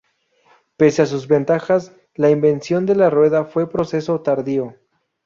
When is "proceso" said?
3.69-4.19